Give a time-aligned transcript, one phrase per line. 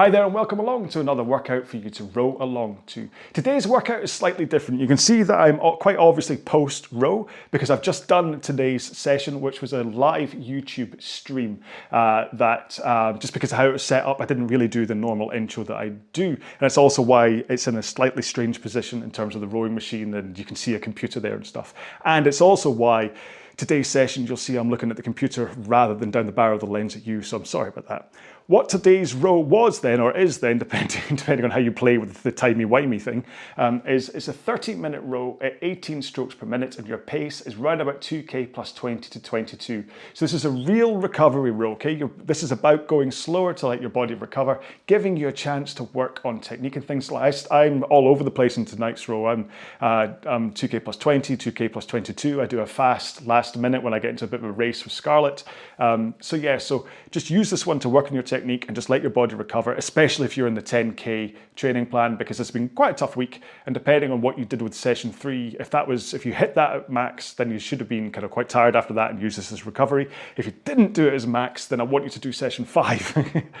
[0.00, 3.10] Hi there and welcome along to another workout for you to row along to.
[3.34, 4.80] Today's workout is slightly different.
[4.80, 9.42] You can see that I'm quite obviously post row because I've just done today's session,
[9.42, 11.60] which was a live YouTube stream.
[11.92, 14.86] Uh, that uh, just because of how it was set up, I didn't really do
[14.86, 18.62] the normal intro that I do, and it's also why it's in a slightly strange
[18.62, 21.46] position in terms of the rowing machine, and you can see a computer there and
[21.46, 21.74] stuff.
[22.06, 23.10] And it's also why
[23.58, 26.60] today's session you'll see I'm looking at the computer rather than down the barrel of
[26.60, 28.14] the lens at you, so I'm sorry about that.
[28.50, 32.20] What today's row was then, or is then, depending, depending on how you play with
[32.24, 33.24] the timey-wimey thing,
[33.56, 37.42] um, is it's a 30 minute row at 18 strokes per minute and your pace
[37.42, 39.84] is round about 2k plus 20 to 22.
[40.14, 41.92] So this is a real recovery row, okay?
[41.92, 45.72] You're, this is about going slower to let your body recover, giving you a chance
[45.74, 49.08] to work on technique and things like I, I'm all over the place in tonight's
[49.08, 49.28] row.
[49.28, 49.48] I'm,
[49.80, 52.42] uh, I'm 2k plus 20, 2k plus 22.
[52.42, 54.82] I do a fast last minute when I get into a bit of a race
[54.82, 55.44] with Scarlett.
[55.78, 58.74] Um, so yeah, so just use this one to work on your technique technique and
[58.74, 62.50] just let your body recover, especially if you're in the 10K training plan, because it's
[62.50, 63.42] been quite a tough week.
[63.66, 66.54] And depending on what you did with session three, if that was, if you hit
[66.54, 69.20] that at max, then you should have been kind of quite tired after that and
[69.20, 70.08] use this as recovery.
[70.36, 73.12] If you didn't do it as max, then I want you to do session five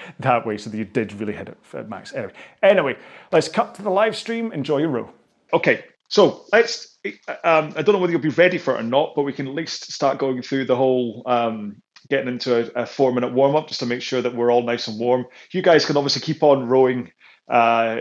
[0.20, 2.14] that way so that you did really hit it at max.
[2.14, 2.96] Anyway, anyway,
[3.32, 4.52] let's cut to the live stream.
[4.52, 5.10] Enjoy your row.
[5.52, 6.98] Okay, so let's.
[7.44, 9.46] Um, I don't know whether you'll be ready for it or not, but we can
[9.46, 13.56] at least start going through the whole um, getting into a, a four minute warm
[13.56, 15.26] up just to make sure that we're all nice and warm.
[15.52, 17.12] You guys can obviously keep on rowing
[17.48, 18.00] uh,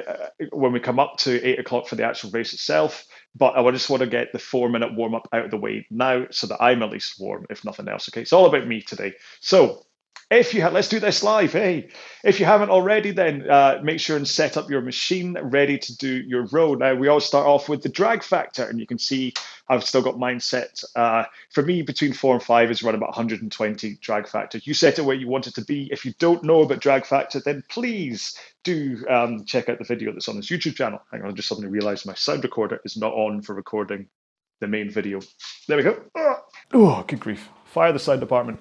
[0.51, 3.05] when we come up to eight o'clock for the actual race itself.
[3.35, 5.85] But I just want to get the four minute warm up out of the way
[5.89, 8.09] now so that I'm at least warm, if nothing else.
[8.09, 9.13] Okay, it's all about me today.
[9.39, 9.83] So
[10.29, 11.53] if you have, let's do this live.
[11.53, 11.89] Hey,
[12.23, 15.97] if you haven't already, then uh, make sure and set up your machine ready to
[15.97, 16.75] do your row.
[16.75, 19.33] Now we all start off with the drag factor, and you can see
[19.69, 20.83] I've still got mine set.
[20.95, 24.59] Uh, for me, between four and five is around about 120 drag factor.
[24.63, 25.89] You set it where you want it to be.
[25.91, 30.11] If you don't know about drag factor, then please do um, check out the video
[30.11, 31.01] that's on this YouTube channel.
[31.11, 34.07] Hang on, I just suddenly realized my sound recorder is not on for recording
[34.59, 35.21] the main video.
[35.67, 36.03] There we go.
[36.73, 37.49] Oh, good grief.
[37.65, 38.59] Fire the sound department.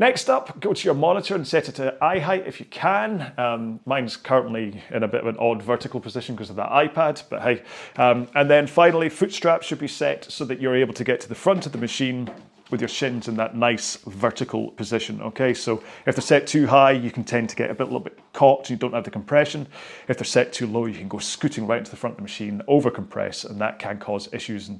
[0.00, 3.32] Next up, go to your monitor and set it to eye height if you can.
[3.36, 7.24] Um, mine's currently in a bit of an odd vertical position because of that iPad,
[7.28, 7.64] but hey.
[7.96, 11.20] Um, and then finally, foot straps should be set so that you're able to get
[11.22, 12.30] to the front of the machine
[12.70, 15.20] with your shins in that nice vertical position.
[15.20, 17.98] Okay, so if they're set too high, you can tend to get a bit, little
[17.98, 19.66] bit caught and you don't have the compression.
[20.06, 22.22] If they're set too low, you can go scooting right into the front of the
[22.22, 24.70] machine, over compress, and that can cause issues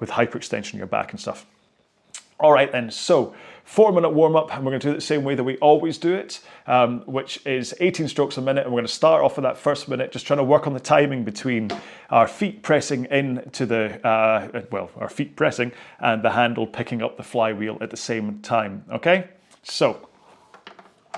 [0.00, 1.46] with hyperextension in your back and stuff.
[2.38, 5.00] All right, then, so four minute warm up, and we're going to do it the
[5.00, 8.64] same way that we always do it, um, which is 18 strokes a minute.
[8.64, 10.72] And we're going to start off with that first minute, just trying to work on
[10.72, 11.70] the timing between
[12.10, 17.16] our feet pressing into the, uh, well, our feet pressing and the handle picking up
[17.16, 18.84] the flywheel at the same time.
[18.90, 19.28] Okay,
[19.62, 20.08] so.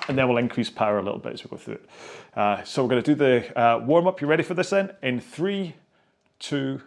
[0.07, 1.91] And then we'll increase power a little bit as we go through it.
[2.35, 4.21] Uh, so we're going to do the uh, warm up.
[4.21, 4.93] You ready for this then?
[5.03, 5.75] In three,
[6.39, 6.81] two,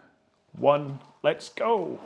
[0.53, 1.99] one, let's go.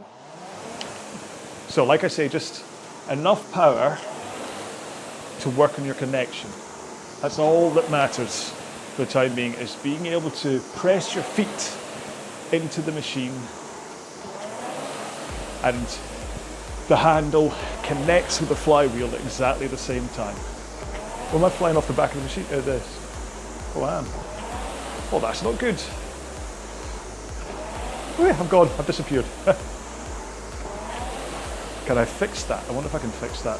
[1.67, 2.63] So, like I say, just
[3.09, 3.97] enough power
[5.39, 6.49] to work on your connection.
[7.21, 8.49] That's all that matters
[8.95, 11.77] for the time being, is being able to press your feet
[12.51, 13.33] into the machine
[15.63, 15.99] and
[16.87, 17.51] the handle
[17.83, 20.35] connects with the flywheel at exactly the same time.
[21.31, 22.45] Well, am I flying off the back of the machine?
[22.51, 23.71] Uh, this.
[23.75, 24.05] Oh, I am.
[25.11, 25.81] Oh, that's not good.
[28.17, 28.69] Oh, yeah, I'm gone.
[28.77, 29.25] I've disappeared.
[31.85, 32.67] Can I fix that?
[32.67, 33.59] I wonder if I can fix that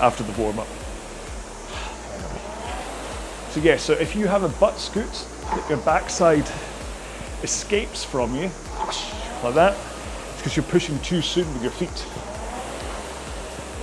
[0.00, 0.66] after the warm up.
[3.52, 5.12] So yeah, so if you have a butt scoot
[5.54, 6.50] that your backside
[7.44, 8.50] escapes from you,
[9.44, 9.76] like that,
[10.30, 12.04] it's because you're pushing too soon with your feet.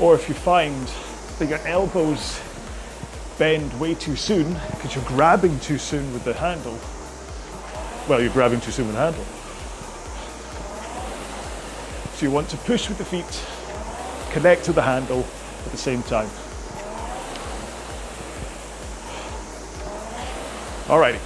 [0.02, 0.86] Or if you find
[1.40, 2.42] that your elbows
[3.40, 6.78] bend way too soon because you're grabbing too soon with the handle,
[8.10, 9.26] well, you're grabbing too soon with the handle
[12.24, 13.46] you want to push with the feet,
[14.32, 15.28] connect to the handle
[15.66, 16.30] at the same time.
[20.88, 21.20] Alrighty.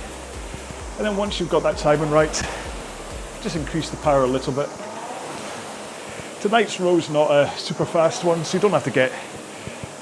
[0.98, 2.34] And then once you've got that timing right,
[3.42, 4.68] just increase the power a little bit.
[6.42, 9.12] Tonight's row's not a super fast one, so you don't have to get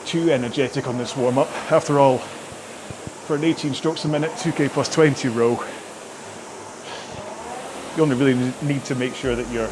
[0.05, 1.51] too energetic on this warm up.
[1.71, 5.61] After all, for an 18 strokes a minute, 2k plus 20 row,
[7.97, 9.69] you only really need to make sure that you're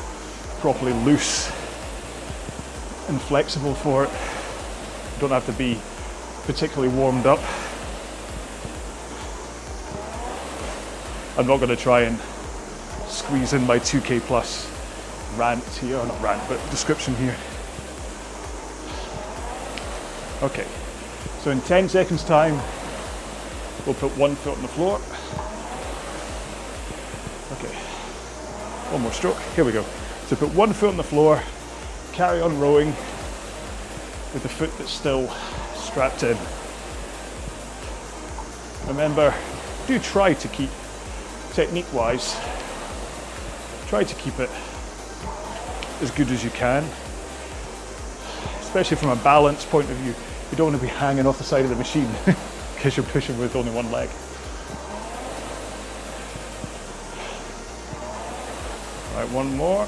[0.64, 1.50] properly loose
[3.10, 4.10] and flexible for it.
[4.10, 5.78] You don't have to be
[6.46, 7.40] particularly warmed up.
[11.38, 12.18] I'm not going to try and
[13.08, 14.72] squeeze in my 2k plus
[15.36, 17.36] rant here, or not rant, but description here.
[20.42, 20.66] Okay,
[21.42, 22.60] so in 10 seconds time,
[23.86, 24.96] We'll put one foot on the floor.
[27.52, 27.76] Okay,
[28.94, 29.38] one more stroke.
[29.56, 29.84] Here we go.
[30.28, 31.42] So put one foot on the floor,
[32.14, 32.88] carry on rowing
[34.34, 35.30] with the foot that's still
[35.76, 36.38] strapped in.
[38.88, 39.34] Remember,
[39.86, 40.70] do try to keep,
[41.52, 42.36] technique wise,
[43.88, 44.50] try to keep it
[46.02, 46.84] as good as you can,
[48.62, 50.16] especially from a balance point of view.
[50.52, 52.10] You don't want to be hanging off the side of the machine
[52.76, 54.10] because you're pushing with only one leg.
[59.16, 59.88] Right, one more.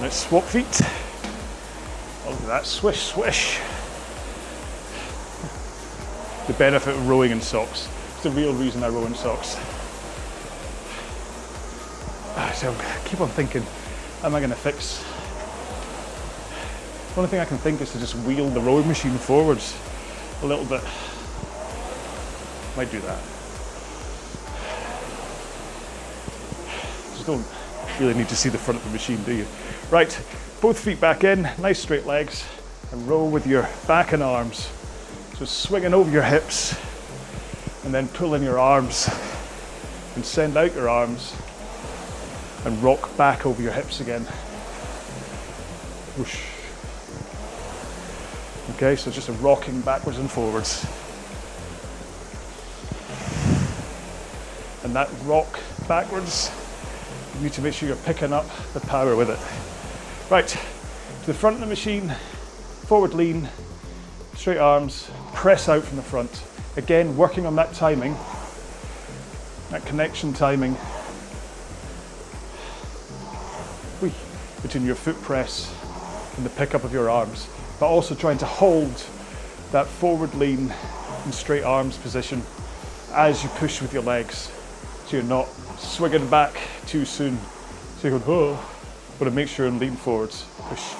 [0.00, 0.80] Let's swap feet.
[2.24, 3.58] Oh, look at that, swish, swish.
[6.46, 7.88] The benefit of rowing in socks.
[8.14, 9.56] It's the real reason I row in socks.
[12.36, 12.72] Ah, so
[13.06, 13.64] keep on thinking,
[14.22, 15.04] am I going to fix?
[17.14, 19.76] The only thing I can think is to just wheel the rowing machine forwards
[20.42, 20.84] a little bit.
[22.76, 23.18] Might do that.
[27.14, 27.44] Just don't
[28.00, 29.46] really need to see the front of the machine, do you?
[29.90, 30.10] Right,
[30.60, 32.44] both feet back in, nice straight legs,
[32.92, 34.70] and roll with your back and arms.
[35.36, 36.76] So swinging over your hips,
[37.84, 39.08] and then pull in your arms,
[40.14, 41.34] and send out your arms,
[42.64, 44.22] and rock back over your hips again.
[46.16, 46.42] Whoosh.
[48.76, 50.84] Okay, so just a rocking backwards and forwards.
[54.84, 56.50] And that rock backwards,
[57.38, 59.38] you need to make sure you're picking up the power with it.
[60.30, 62.08] Right, to the front of the machine,
[62.86, 63.48] forward lean,
[64.34, 66.42] straight arms, press out from the front.
[66.76, 68.16] Again, working on that timing,
[69.70, 70.76] that connection timing
[74.62, 75.72] between your foot press
[76.36, 77.48] and the pickup of your arms,
[77.78, 78.92] but also trying to hold
[79.70, 80.74] that forward lean
[81.24, 82.42] and straight arms position
[83.12, 84.50] as you push with your legs.
[85.06, 85.48] So you're not
[85.78, 86.54] swinging back
[86.86, 87.38] too soon.
[87.98, 88.70] So going, oh,
[89.18, 90.44] but to make sure and lean forwards.
[90.68, 90.94] Push.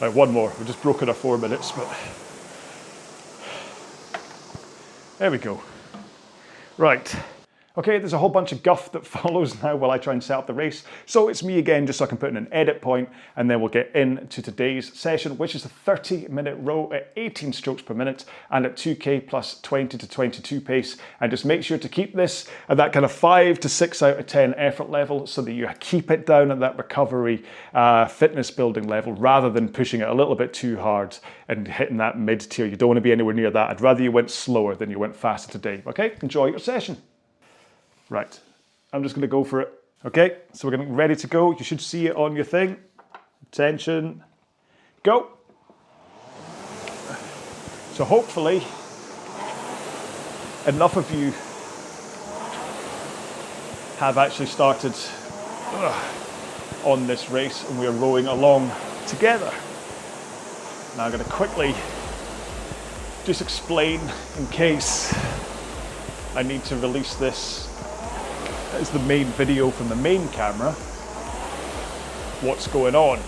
[0.00, 0.52] Right, one more.
[0.58, 1.88] We've just broken our four minutes, but
[5.18, 5.62] there we go.
[6.76, 7.14] Right.
[7.76, 10.38] Okay, there's a whole bunch of guff that follows now while I try and set
[10.38, 10.84] up the race.
[11.06, 13.60] So it's me again, just so I can put in an edit point, and then
[13.60, 17.92] we'll get into today's session, which is a 30 minute row at 18 strokes per
[17.92, 20.98] minute and at 2K plus 20 to 22 pace.
[21.20, 24.20] And just make sure to keep this at that kind of five to six out
[24.20, 27.42] of 10 effort level so that you keep it down at that recovery
[27.72, 31.18] uh, fitness building level rather than pushing it a little bit too hard
[31.48, 32.66] and hitting that mid tier.
[32.66, 33.70] You don't want to be anywhere near that.
[33.70, 35.82] I'd rather you went slower than you went faster today.
[35.88, 36.98] Okay, enjoy your session.
[38.08, 38.38] Right,
[38.92, 39.72] I'm just gonna go for it.
[40.04, 41.52] Okay, so we're getting ready to go.
[41.52, 42.76] You should see it on your thing.
[43.50, 44.22] Attention,
[45.02, 45.28] go.
[47.92, 48.56] So hopefully,
[50.66, 51.32] enough of you
[53.98, 54.92] have actually started
[56.84, 58.70] on this race and we are rowing along
[59.06, 59.52] together.
[60.96, 61.74] Now I'm going to quickly
[63.24, 64.00] just explain
[64.38, 65.14] in case
[66.34, 67.70] I need to release this
[68.74, 70.72] as the main video from the main camera
[72.42, 73.18] what's going on.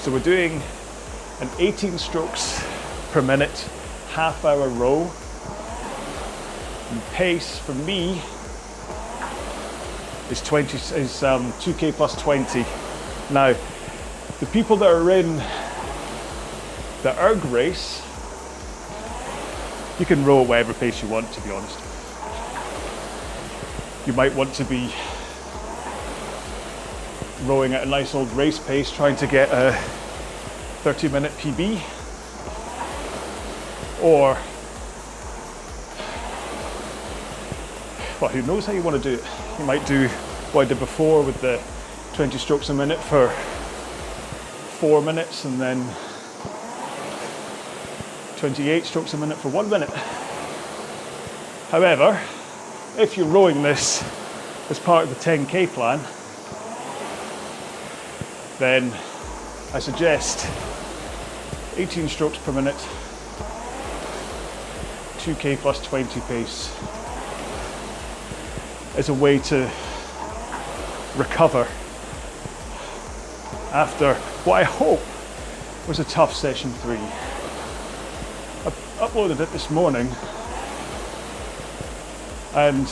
[0.00, 0.60] So we're doing
[1.40, 2.64] an 18 strokes
[3.10, 3.68] per minute
[4.10, 5.10] half hour row.
[6.90, 8.20] And pace for me
[10.30, 12.64] is 20 is um, 2k plus 20.
[13.32, 13.54] Now,
[14.40, 15.36] the people that are in
[17.02, 18.06] the Ergrace,
[19.98, 21.89] you can row at whatever pace you want, to be honest
[24.10, 24.92] you might want to be
[27.44, 29.70] rowing at a nice old race pace, trying to get a
[30.82, 31.80] 30 minute PB.
[34.02, 34.36] Or,
[38.20, 39.24] well, who knows how you want to do it?
[39.60, 40.08] You might do
[40.50, 41.62] what I did before with the
[42.14, 43.28] 20 strokes a minute for
[44.80, 45.86] four minutes and then
[48.38, 49.90] 28 strokes a minute for one minute.
[51.70, 52.20] However,
[53.00, 54.02] if you're rowing this
[54.68, 55.98] as part of the 10k plan,
[58.58, 58.92] then
[59.72, 60.46] I suggest
[61.78, 62.76] 18 strokes per minute,
[65.16, 66.70] 2k plus 20 pace
[68.98, 69.70] as a way to
[71.16, 71.66] recover
[73.72, 74.12] after
[74.44, 75.00] what I hope
[75.88, 76.96] was a tough session three.
[76.96, 80.06] I uploaded it this morning
[82.54, 82.86] and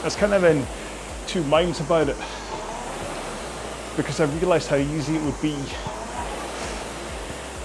[0.00, 0.64] I was kind of in
[1.26, 2.16] two minds about it
[3.96, 5.56] because I realised how easy it would be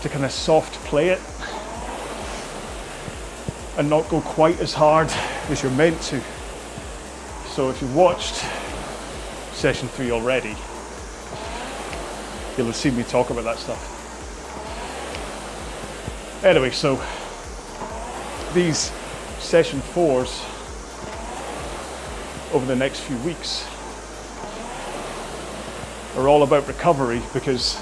[0.01, 1.21] to kind of soft play it
[3.77, 5.12] and not go quite as hard
[5.50, 6.19] as you're meant to.
[7.50, 8.43] So if you've watched
[9.53, 10.55] session three already,
[12.57, 14.00] you'll have seen me talk about that stuff.
[16.43, 17.00] Anyway, so
[18.53, 18.91] these
[19.41, 20.45] session fours
[22.53, 23.67] over the next few weeks
[26.15, 27.79] are all about recovery because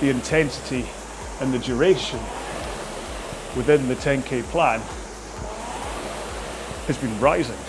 [0.00, 0.84] the intensity
[1.40, 2.18] and the duration
[3.56, 4.80] within the 10k plan
[6.86, 7.56] has been rising.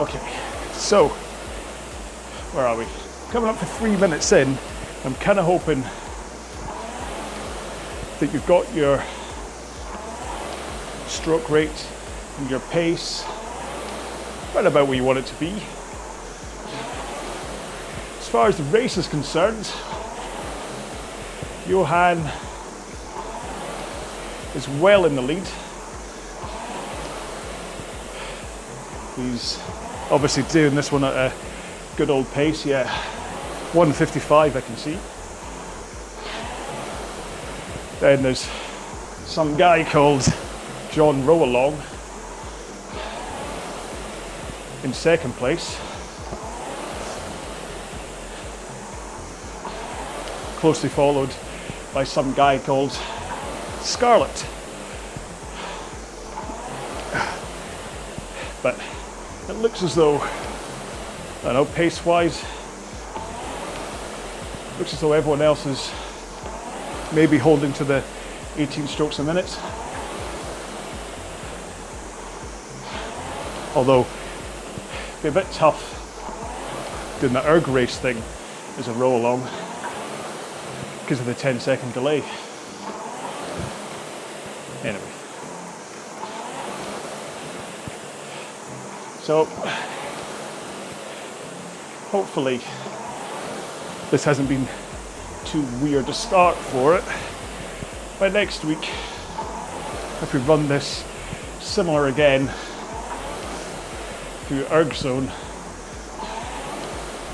[0.00, 0.18] Okay,
[0.72, 1.08] so
[2.52, 2.84] where are we?
[3.30, 4.58] Coming up for three minutes in,
[5.04, 5.84] I'm kind of hoping
[8.20, 9.02] that you've got your
[11.06, 11.86] stroke rate
[12.38, 13.24] and your pace
[14.54, 15.50] right about where you want it to be.
[18.18, 19.70] As far as the race is concerned,
[21.66, 22.18] Johan
[24.54, 25.46] is well in the lead.
[29.16, 29.58] He's
[30.10, 31.32] obviously doing this one at a
[31.96, 32.88] good old pace, yeah.
[33.72, 34.98] 155 I can see.
[38.04, 38.46] Then there's
[39.24, 40.24] some guy called
[40.90, 41.72] John Rowalong
[44.84, 45.80] in second place.
[50.60, 51.30] Closely followed
[51.94, 52.92] by some guy called
[53.80, 54.46] Scarlett.
[58.62, 58.78] But
[59.48, 62.44] it looks as though, I don't know, pace wise,
[64.78, 65.90] looks as though everyone else is
[67.14, 68.02] maybe holding to the
[68.56, 69.58] 18 strokes a minute.
[73.76, 74.06] Although,
[75.22, 76.00] be a bit tough
[77.20, 78.20] doing the Ergrace thing
[78.78, 79.40] as a row along
[81.00, 82.22] because of the 10 second delay.
[84.82, 85.00] Anyway.
[89.22, 89.44] So,
[92.10, 92.60] hopefully,
[94.10, 94.68] this hasn't been
[95.54, 97.04] too weird to start for it.
[98.18, 98.88] By next week,
[100.20, 101.04] if we run this
[101.60, 102.50] similar again
[104.46, 105.28] through erg zone,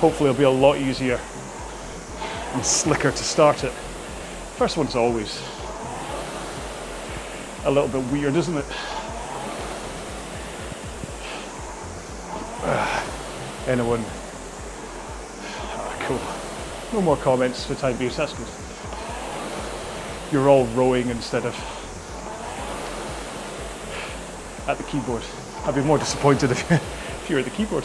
[0.02, 1.18] hopefully it'll be a lot easier
[2.52, 3.72] and slicker to start it.
[4.58, 5.42] First one's always
[7.64, 8.66] a little bit weird, isn't it?
[13.66, 14.04] Anyone?
[17.00, 18.11] No more comments for time being.
[18.11, 18.47] That's good.
[20.30, 21.54] You're all rowing instead of
[24.69, 25.23] at the keyboard.
[25.64, 27.85] I'd be more disappointed if, if you were at the keyboard.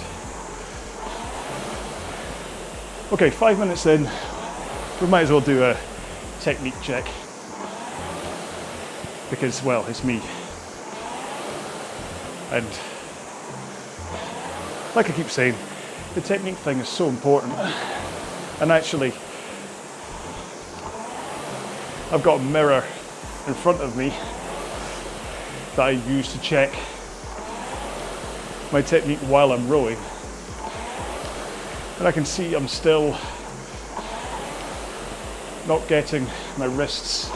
[3.13, 4.05] Okay, five minutes in,
[4.99, 5.77] we might as well do a
[6.41, 7.05] technique check
[9.29, 10.21] because, well, it's me.
[12.51, 12.67] And
[14.93, 15.55] like I keep saying,
[16.15, 17.53] the technique thing is so important.
[18.61, 19.11] And actually,
[22.11, 22.83] I've got a mirror
[23.47, 24.13] in front of me
[25.75, 26.73] that I use to check
[28.71, 29.97] my technique while I'm rowing.
[31.99, 33.17] And I can see I'm still
[35.67, 36.25] not getting
[36.57, 37.29] my wrists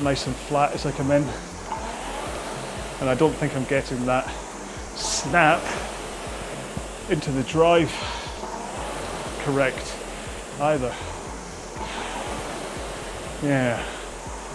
[0.00, 1.26] nice and flat as I come in.
[3.00, 4.28] And I don't think I'm getting that
[4.94, 5.60] snap
[7.10, 7.92] into the drive
[9.48, 9.96] correct
[10.60, 10.94] either.
[13.42, 13.82] Yeah.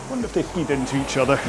[0.07, 1.39] Wonder if they feed into each other.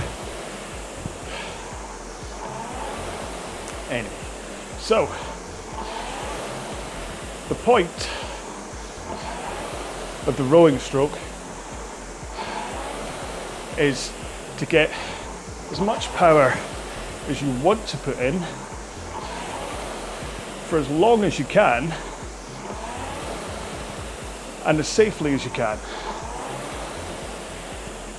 [3.91, 4.11] Anyway,
[4.79, 5.05] so
[7.51, 7.91] the point
[10.27, 11.19] of the rowing stroke
[13.77, 14.11] is
[14.57, 14.91] to get
[15.71, 16.55] as much power
[17.29, 18.39] as you want to put in
[20.71, 21.93] for as long as you can
[24.65, 25.79] and as safely as you can.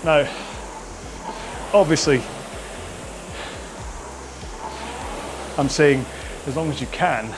[0.04, 0.30] Now,
[1.74, 2.22] obviously,
[5.58, 6.06] I'm saying
[6.48, 7.34] as long as you can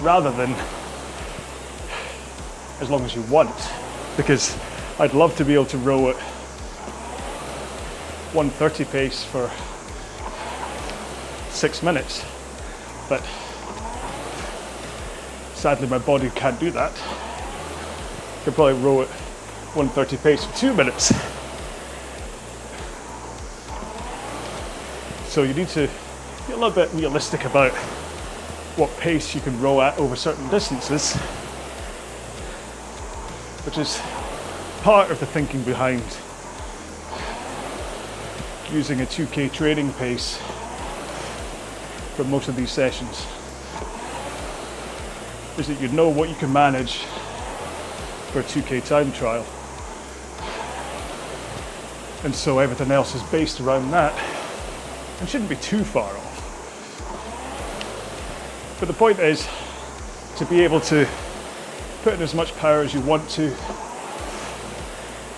[0.00, 0.54] rather than
[2.80, 3.54] as long as you want
[4.16, 4.56] because
[4.98, 6.16] I'd love to be able to row at
[8.34, 9.50] 130 pace for
[11.50, 12.24] six minutes,
[13.08, 13.22] but
[15.54, 16.92] sadly my body can't do that.
[18.44, 21.14] Could probably row at 130 pace for two minutes.
[25.28, 25.88] So you need to
[26.46, 27.72] be a little bit realistic about
[28.76, 31.14] what pace you can row at over certain distances
[33.64, 34.00] which is
[34.82, 36.02] part of the thinking behind
[38.72, 40.36] using a 2K training pace
[42.16, 43.26] for most of these sessions
[45.58, 47.04] is that you know what you can manage
[48.32, 49.46] for a 2K time trial.
[52.24, 54.18] And so everything else is based around that
[55.20, 56.32] and shouldn't be too far off.
[58.80, 59.46] But the point is
[60.36, 61.06] to be able to
[62.02, 63.54] put in as much power as you want to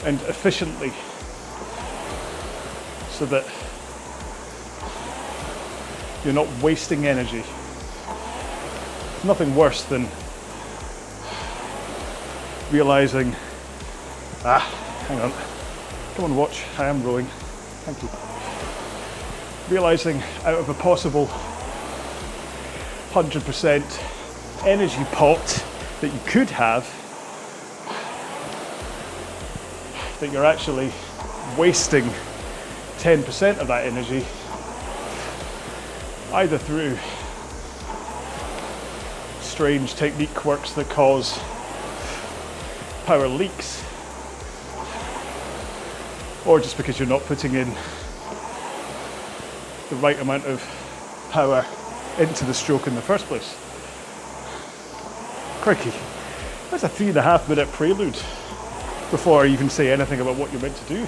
[0.04, 0.92] and efficiently
[3.10, 3.44] so that
[6.24, 7.42] you're not wasting energy.
[9.24, 10.06] Nothing worse than
[12.74, 13.32] realizing,
[14.44, 14.58] ah,
[15.06, 15.32] hang on,
[16.16, 17.26] come on, watch, I am rowing,
[17.84, 18.08] thank you.
[19.72, 21.28] Realizing out of a possible
[23.12, 25.64] 100% energy pot
[26.00, 26.82] that you could have,
[30.18, 30.90] that you're actually
[31.56, 32.02] wasting
[32.98, 34.26] 10% of that energy
[36.32, 36.98] either through
[39.40, 41.38] strange technique quirks that cause
[43.04, 43.84] power leaks
[46.46, 47.66] or just because you're not putting in
[49.90, 50.62] the right amount of
[51.30, 51.66] power
[52.18, 53.56] into the stroke in the first place.
[55.62, 55.92] Crikey,
[56.70, 58.14] that's a three and a half minute prelude
[59.10, 61.00] before I even say anything about what you're meant to do.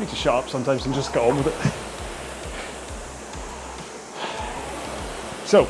[0.00, 1.81] need to shut up sometimes and just get on with it.
[5.52, 5.68] So,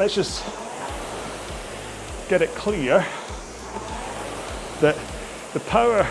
[0.00, 0.44] let's just
[2.28, 3.06] get it clear
[4.80, 4.96] that
[5.52, 6.04] the power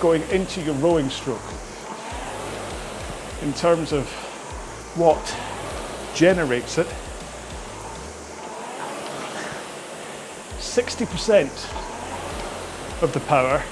[0.00, 1.40] going into your rowing stroke
[3.40, 4.06] in terms of
[4.94, 5.24] what
[6.14, 6.86] generates it
[10.58, 11.46] 60%
[13.02, 13.62] of the power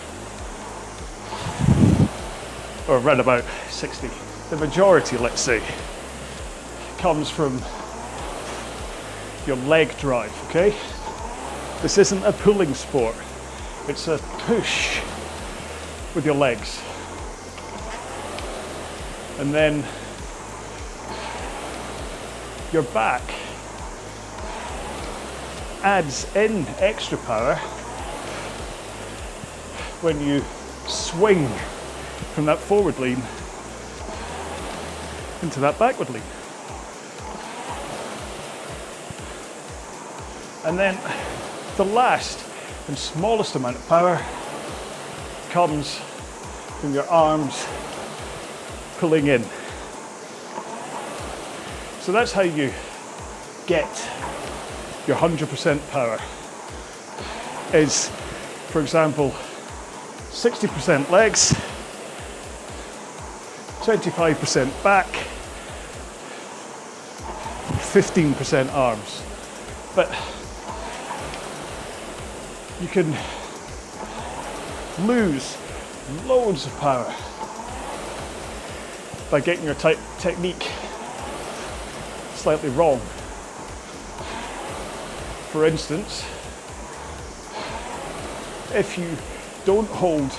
[2.89, 4.09] or around about 60
[4.49, 5.63] the majority let's say
[7.03, 7.61] comes from
[9.45, 10.73] your leg drive okay?
[11.83, 13.17] This isn't a pulling sport.
[13.89, 15.01] It's a push
[16.15, 16.81] with your legs.
[19.41, 19.85] And then
[22.73, 23.23] your back
[25.83, 27.57] adds in extra power
[30.03, 30.41] when you
[30.87, 31.49] swing
[32.37, 33.21] from that forward lean
[35.43, 36.23] into that backward lean.
[40.65, 40.99] And then
[41.77, 42.45] the last
[42.89, 44.25] and smallest amount of power
[45.51, 46.01] comes
[46.81, 47.67] from your arms
[48.99, 49.45] pulling in.
[52.01, 52.73] So that's how you
[53.67, 53.89] get
[55.07, 56.19] your 100% power.
[57.73, 58.09] Is,
[58.69, 59.33] for example,
[60.31, 61.53] 60% legs,
[63.81, 65.07] 25% back,
[67.93, 69.23] 15% arms.
[69.95, 70.09] But
[72.83, 73.17] you can
[75.07, 75.57] lose
[76.27, 77.15] loads of power
[79.31, 80.69] by getting your te- technique
[82.35, 82.99] slightly wrong.
[85.53, 86.25] For instance,
[88.75, 89.17] if you
[89.65, 90.31] don't hold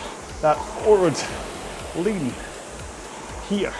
[0.42, 1.16] that forward
[1.96, 2.34] lean
[3.48, 3.74] here.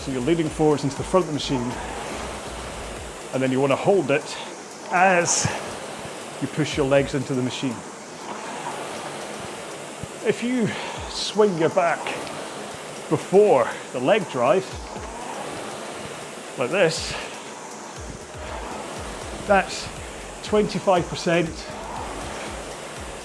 [0.00, 1.72] So you're leaning forwards into the front of the machine,
[3.32, 4.36] and then you want to hold it
[4.92, 5.46] as
[6.40, 7.74] you push your legs into the machine.
[10.26, 10.68] If you
[11.08, 12.02] swing your back
[13.08, 14.64] before the leg drive,
[16.58, 17.12] like this,
[19.46, 19.86] that's
[20.44, 21.48] 25%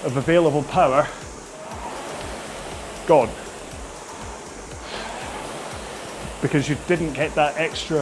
[0.06, 1.08] of available power
[3.08, 3.30] gone
[6.41, 8.01] because you didn't get that extra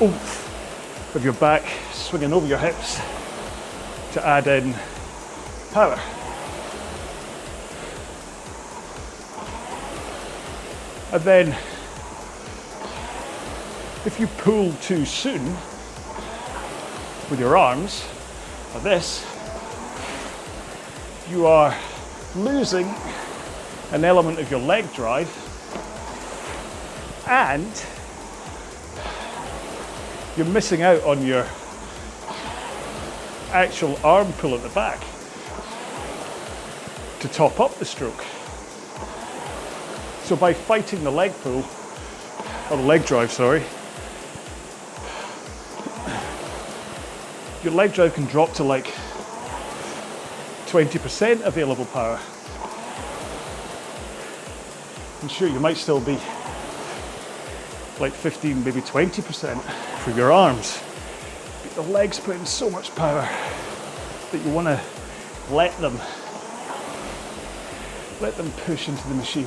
[0.00, 3.00] oomph of your back swinging over your hips
[4.12, 4.74] to add in
[5.72, 5.98] power.
[11.12, 11.48] And then
[14.06, 15.44] if you pull too soon
[17.30, 18.04] with your arms
[18.74, 19.26] like this,
[21.28, 21.76] you are
[22.34, 22.92] losing
[23.92, 25.28] an element of your leg drive
[27.28, 27.84] and
[30.36, 31.46] you're missing out on your
[33.52, 35.00] actual arm pull at the back
[37.20, 38.24] to top up the stroke.
[40.24, 41.64] So by fighting the leg pull,
[42.70, 43.62] or the leg drive, sorry,
[47.62, 48.86] your leg drive can drop to like
[50.66, 52.18] 20% available power.
[55.20, 56.18] And sure, you might still be
[57.98, 59.60] like 15, maybe 20%
[59.98, 60.80] for your arms.
[61.80, 63.26] The legs put in so much power
[64.32, 64.78] that you want to
[65.50, 65.98] let them
[68.20, 69.46] let them push into the machine.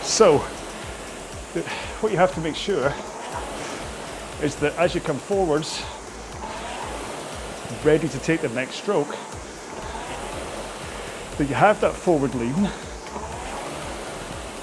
[0.00, 0.38] So,
[2.00, 2.90] what you have to make sure
[4.40, 5.84] is that as you come forwards,
[7.84, 9.14] ready to take the next stroke,
[11.36, 12.70] that you have that forward lean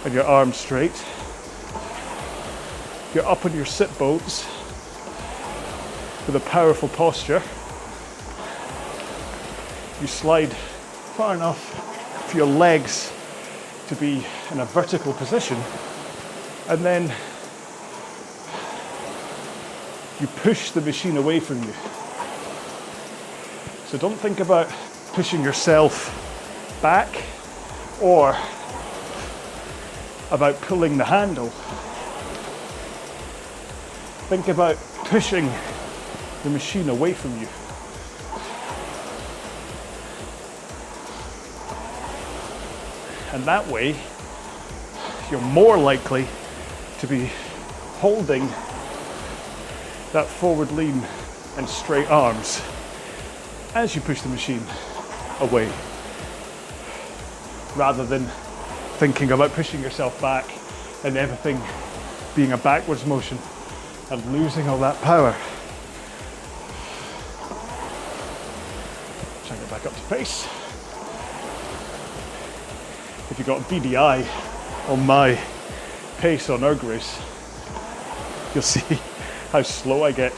[0.05, 1.05] and your arms straight.
[3.13, 4.43] You're up on your sit bones
[6.25, 7.43] with a powerful posture.
[10.01, 11.59] You slide far enough
[12.27, 13.13] for your legs
[13.89, 15.57] to be in a vertical position,
[16.69, 17.03] and then
[20.19, 21.73] you push the machine away from you.
[23.85, 24.69] So don't think about
[25.13, 26.09] pushing yourself
[26.81, 27.09] back
[28.01, 28.35] or
[30.31, 31.53] about pulling the handle.
[34.33, 35.47] Think about pushing
[36.41, 37.47] the machine away from you.
[43.31, 43.95] And that way,
[45.29, 46.25] you're more likely
[46.97, 47.29] to be
[47.99, 48.47] holding
[50.13, 50.99] that forward lean
[51.57, 52.59] and straight arms
[53.75, 54.63] as you push the machine
[55.41, 55.71] away
[57.75, 58.25] rather than
[58.97, 60.49] thinking about pushing yourself back
[61.03, 61.61] and everything
[62.35, 63.37] being a backwards motion
[64.13, 65.35] and losing all that power.
[69.47, 70.45] Try and get back up to pace.
[73.31, 74.23] If you've got BDI
[74.89, 75.39] on my
[76.19, 77.19] pace on Ergrace,
[78.53, 78.99] you'll see
[79.51, 80.33] how slow I get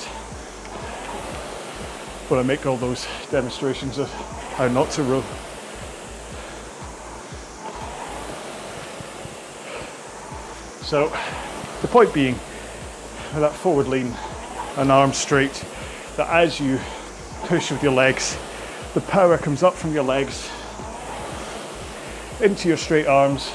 [2.30, 4.10] when I make all those demonstrations of
[4.54, 5.24] how not to row.
[10.82, 11.10] So
[11.82, 12.40] the point being,
[13.40, 14.14] that forward lean
[14.78, 15.66] and arms straight,
[16.18, 16.80] that as you
[17.44, 18.38] push with your legs,
[18.94, 20.50] the power comes up from your legs
[22.42, 23.52] into your straight arms,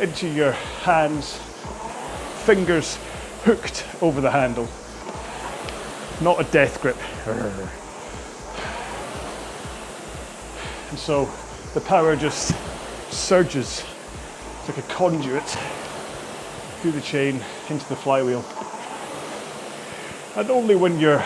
[0.00, 0.52] into your
[0.82, 1.36] hands,
[2.44, 2.98] fingers
[3.44, 4.68] hooked over the handle.
[6.20, 6.96] Not a death grip.
[10.90, 11.28] And so
[11.74, 12.54] the power just
[13.10, 13.84] surges
[14.68, 15.56] it's like a conduit
[16.78, 18.44] through the chain into the flywheel.
[20.36, 21.24] And only when you're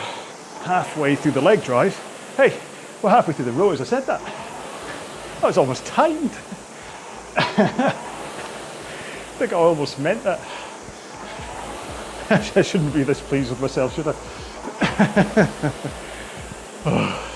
[0.63, 1.95] halfway through the leg drive,
[2.37, 2.59] hey,
[3.03, 4.23] we're halfway through the row as I said that.
[5.41, 6.33] That was almost timed.
[7.37, 7.95] I
[9.39, 10.41] think I almost meant that.
[12.57, 14.15] I shouldn't be this pleased with myself, should I?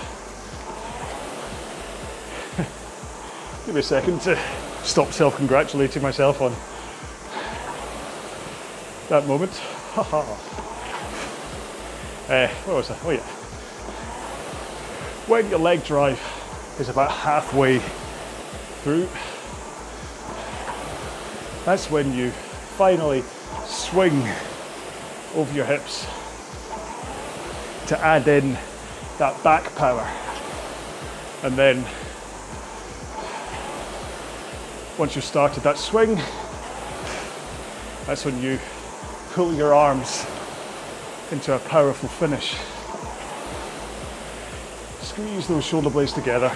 [3.66, 4.38] Give me a second to
[4.84, 6.54] stop self congratulating myself on
[9.08, 9.52] that moment.
[9.96, 10.36] uh,
[12.48, 12.98] where was I?
[13.04, 13.20] Oh, yeah.
[15.28, 16.20] When your leg drive
[16.80, 17.78] is about halfway
[18.82, 19.08] through,
[21.64, 22.30] that's when you
[22.76, 23.24] finally
[23.64, 24.22] swing
[25.34, 26.06] over your hips
[27.88, 28.56] to add in
[29.18, 30.06] that back power.
[31.42, 31.84] And then
[34.98, 36.16] once you've started that swing,
[38.06, 38.58] that's when you
[39.36, 40.24] pull your arms
[41.30, 42.56] into a powerful finish.
[45.02, 46.50] Squeeze those shoulder blades together.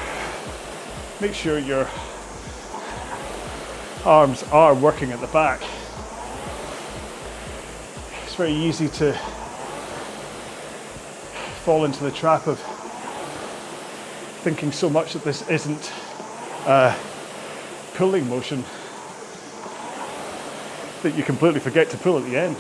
[1.21, 1.87] Make sure your
[4.07, 5.61] arms are working at the back.
[8.25, 9.13] It's very easy to
[11.67, 12.59] fall into the trap of
[14.41, 15.93] thinking so much that this isn't
[16.65, 16.97] uh,
[17.93, 18.65] pulling motion
[21.03, 22.57] that you completely forget to pull at the end.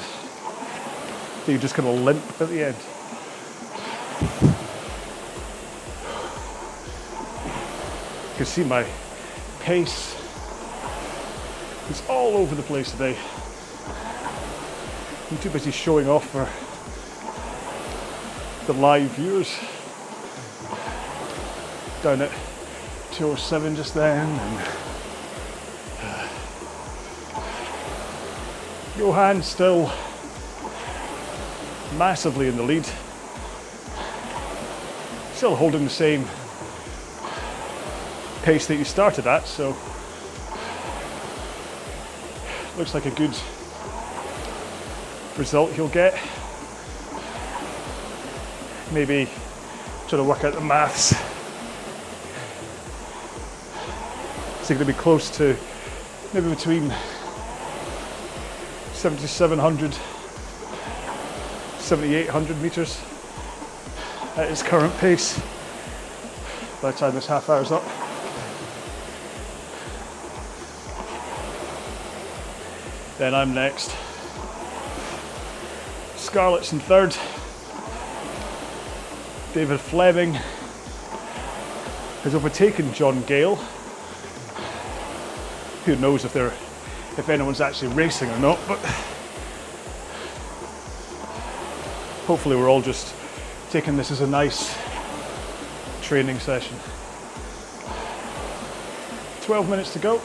[1.44, 2.76] So you just kind of limp at the end.
[8.30, 8.86] You can see my
[9.60, 10.16] pace
[11.90, 13.18] is all over the place today.
[15.30, 16.48] I'm too busy showing off for
[18.66, 19.58] the live viewers.
[22.02, 22.30] Down at
[23.12, 24.79] 207 just then
[29.00, 29.90] Johan still
[31.96, 32.84] massively in the lead.
[35.32, 36.26] Still holding the same
[38.42, 39.68] pace that you started at, so
[42.76, 43.34] looks like a good
[45.38, 46.12] result he'll get.
[48.92, 49.30] Maybe
[50.08, 51.16] try to work out the maths.
[54.66, 55.56] So you're going to be close to
[56.34, 56.92] maybe between
[59.00, 59.94] 7,700,
[61.78, 63.00] 7,800 meters
[64.36, 65.40] at his current pace
[66.82, 67.82] by the time this half hour's up.
[73.16, 73.90] Then I'm next.
[76.16, 77.16] Scarlett's in third.
[79.54, 80.34] David Fleming
[82.22, 83.56] has overtaken John Gale.
[85.86, 86.52] Who knows if they're
[87.20, 88.78] if anyone's actually racing or not, but
[92.26, 93.14] hopefully we're all just
[93.70, 94.74] taking this as a nice
[96.00, 96.74] training session.
[99.42, 100.18] 12 minutes to go.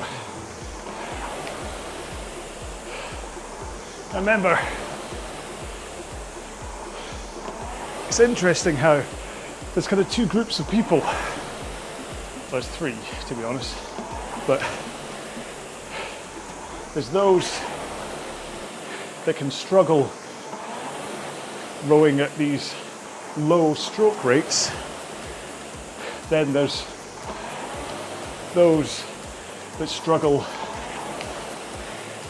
[4.18, 4.58] Remember,
[8.08, 9.04] it's interesting how
[9.74, 11.04] there's kind of two groups of people.
[12.52, 12.96] There's three,
[13.28, 13.76] to be honest.
[14.48, 14.66] But
[16.96, 17.60] there's those
[19.26, 20.10] that can struggle
[21.88, 22.74] rowing at these
[23.36, 24.72] low stroke rates.
[26.30, 26.86] Then there's
[28.54, 29.04] those
[29.78, 30.46] that struggle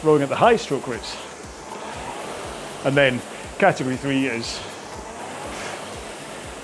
[0.02, 1.16] rowing at the high stroke rates.
[2.86, 3.22] And then
[3.60, 4.60] category three is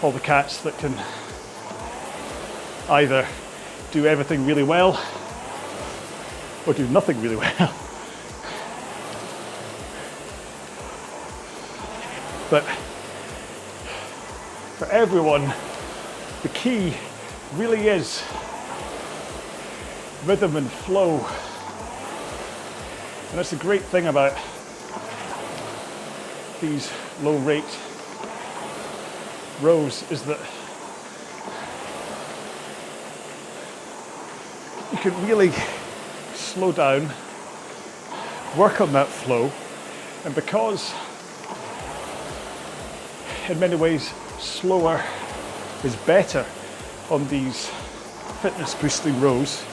[0.02, 0.96] all the cats that can
[2.90, 3.28] either
[3.92, 5.00] do everything really well
[6.66, 7.76] or do nothing really well.
[12.52, 12.66] But
[14.76, 15.54] for everyone,
[16.44, 16.94] the key
[17.56, 18.22] really is
[20.26, 21.26] rhythm and flow.
[23.30, 24.38] And that's the great thing about
[26.60, 27.64] these low rate
[29.62, 30.40] rows is that
[34.92, 35.54] you can really
[36.34, 37.10] slow down,
[38.58, 39.50] work on that flow,
[40.26, 40.94] and because
[43.50, 45.04] in many ways slower
[45.84, 46.46] is better
[47.10, 47.68] on these
[48.42, 49.64] fitness boosting rows,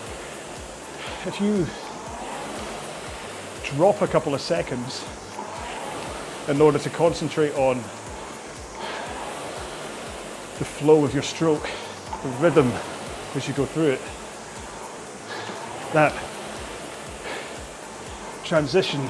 [1.27, 1.67] if you
[3.77, 5.05] drop a couple of seconds
[6.49, 7.77] in order to concentrate on
[10.59, 11.69] the flow of your stroke,
[12.23, 12.73] the rhythm
[13.35, 14.01] as you go through it.
[15.93, 16.13] That
[18.45, 19.07] transition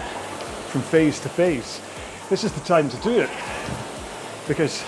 [0.69, 1.81] from phase to phase.
[2.29, 3.31] This is the time to do it
[4.49, 4.81] because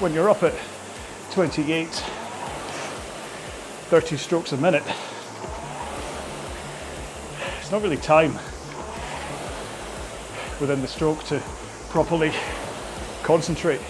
[0.00, 0.52] when you're up at
[1.30, 4.82] 28, 30 strokes a minute,
[7.60, 8.36] it's not really time
[10.60, 11.40] within the stroke to
[11.90, 12.32] properly
[13.22, 13.80] concentrate.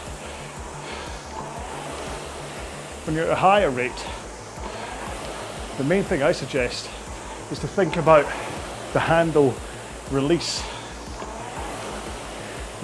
[3.07, 4.07] When you're at a higher rate,
[5.79, 6.91] the main thing I suggest
[7.51, 8.27] is to think about
[8.93, 9.55] the handle
[10.11, 10.63] release.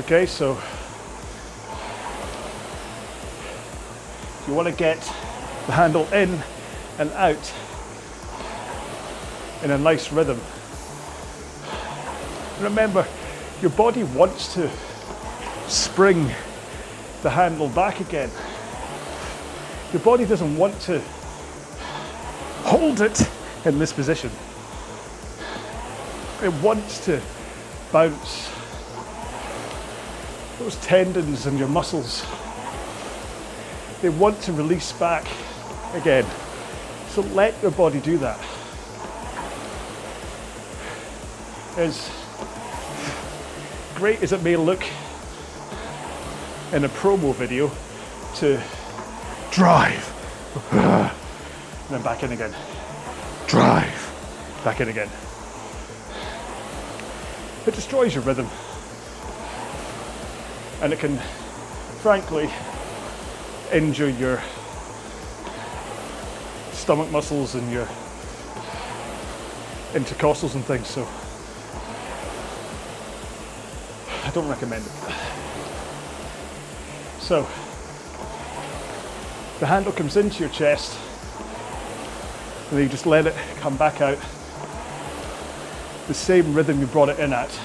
[0.00, 0.58] Okay, so
[4.48, 4.98] you want to get
[5.66, 6.42] the handle in
[6.98, 7.52] and out
[9.62, 10.40] in a nice rhythm.
[12.60, 13.06] Remember,
[13.62, 14.68] your body wants to
[15.68, 16.28] spring
[17.22, 18.30] the handle back again.
[19.92, 21.00] Your body doesn't want to
[22.64, 23.30] hold it
[23.64, 24.32] in this position.
[26.42, 27.22] It wants to
[27.92, 28.53] bounce.
[30.58, 32.24] Those tendons and your muscles,
[34.00, 35.26] they want to release back
[35.94, 36.24] again.
[37.08, 38.38] So let your body do that.
[41.76, 42.10] As
[43.94, 44.84] great as it may look
[46.72, 47.70] in a promo video
[48.36, 48.60] to
[49.50, 50.10] drive,
[50.72, 51.10] and
[51.90, 52.54] then back in again,
[53.46, 55.08] drive, back in again.
[57.66, 58.48] It destroys your rhythm.
[60.84, 61.16] And it can,
[62.02, 62.50] frankly,
[63.72, 64.42] injure your
[66.72, 67.86] stomach muscles and your
[69.94, 70.86] intercostals and things.
[70.86, 71.08] So
[74.24, 74.92] I don't recommend it.
[77.20, 77.48] So
[79.60, 80.98] the handle comes into your chest
[82.68, 84.18] and then you just let it come back out
[86.08, 87.58] the same rhythm you brought it in at.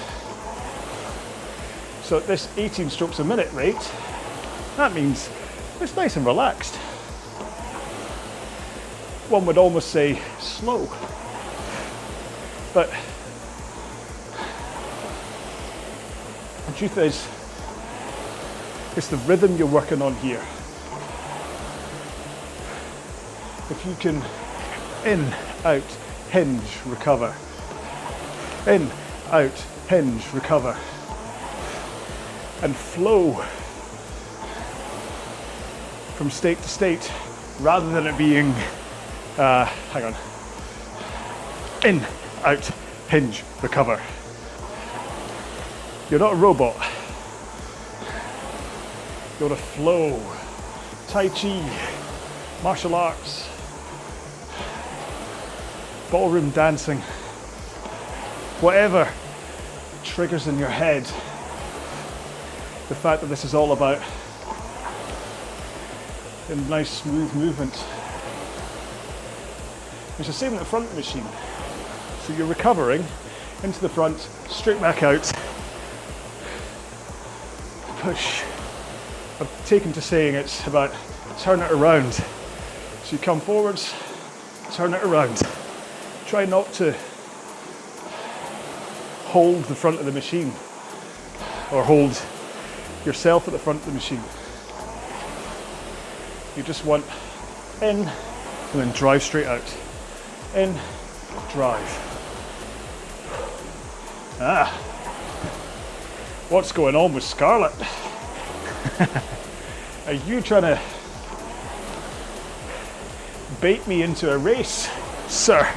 [2.10, 3.92] So at this 18 strokes a minute rate,
[4.76, 5.30] that means
[5.80, 6.74] it's nice and relaxed.
[9.28, 10.88] One would almost say slow.
[12.74, 12.92] But
[16.66, 17.28] the truth is,
[18.96, 20.42] it's the rhythm you're working on here.
[23.70, 24.20] If you can
[25.06, 25.32] in,
[25.64, 25.96] out,
[26.32, 27.32] hinge, recover.
[28.66, 28.90] In,
[29.30, 30.76] out, hinge, recover.
[32.62, 33.42] And flow
[36.16, 37.10] from state to state
[37.60, 38.50] rather than it being,
[39.38, 40.14] uh, hang on,
[41.84, 42.02] in,
[42.44, 42.64] out,
[43.08, 44.00] hinge, recover.
[46.10, 46.76] You're not a robot.
[49.38, 50.20] You're a flow.
[51.08, 51.70] Tai Chi,
[52.62, 53.48] martial arts,
[56.10, 56.98] ballroom dancing,
[58.60, 59.10] whatever
[60.04, 61.10] triggers in your head.
[62.90, 64.02] The fact that this is all about
[66.48, 67.72] a nice smooth movement.
[70.18, 71.24] It's the same in the front machine.
[72.22, 73.04] So you're recovering
[73.62, 75.22] into the front, straight back out,
[78.00, 78.42] push.
[79.40, 80.92] I've taken to saying it's about
[81.38, 82.14] turn it around.
[82.14, 83.94] So you come forwards,
[84.72, 85.40] turn it around.
[86.26, 86.90] Try not to
[89.26, 90.52] hold the front of the machine
[91.70, 92.20] or hold
[93.04, 94.22] yourself at the front of the machine.
[96.56, 97.04] You just want
[97.80, 98.08] in
[98.72, 99.62] and then drive straight out.
[100.54, 100.74] In,
[101.52, 101.86] drive.
[104.40, 104.68] Ah,
[106.48, 107.72] what's going on with Scarlett?
[110.06, 110.80] Are you trying to
[113.60, 114.88] bait me into a race,
[115.28, 115.68] sir?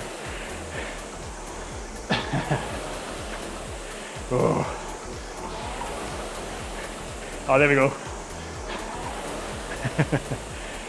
[7.47, 7.91] Oh, there we go.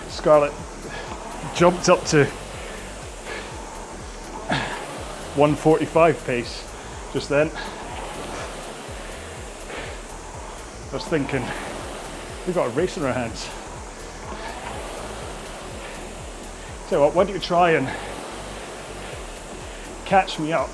[0.08, 0.52] Scarlett
[1.54, 2.24] jumped up to
[5.34, 6.64] 145 pace
[7.12, 7.50] just then.
[10.90, 11.44] I was thinking,
[12.46, 13.48] we've got a race in our hands.
[16.88, 17.88] So what, why don't you try and
[20.04, 20.70] catch me up?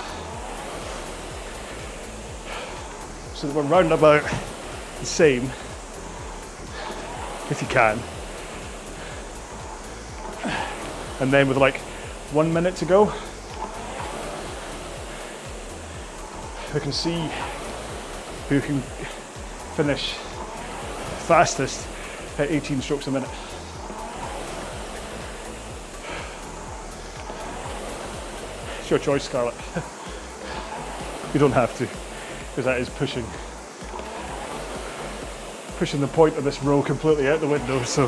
[3.34, 4.30] So that we're round about
[5.00, 5.50] the same,
[7.50, 7.98] if you can.
[11.20, 11.78] And then with like
[12.32, 13.12] one minute to go,
[16.72, 17.28] we can see
[18.48, 18.80] who can
[19.74, 20.12] finish
[21.26, 21.86] fastest
[22.38, 23.28] at 18 strokes a minute.
[28.80, 29.54] It's your choice, Scarlett.
[31.34, 31.86] you don't have to,
[32.50, 33.26] because that is pushing
[35.80, 37.82] pushing the point of this row completely out the window.
[37.84, 38.02] So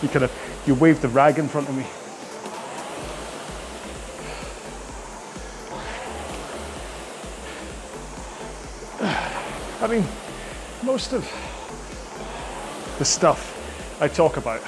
[0.00, 0.30] you kind of
[0.64, 1.84] you wave the rag in front of me.
[9.80, 10.06] I mean,
[10.84, 11.28] most of
[12.98, 14.62] the stuff I talk about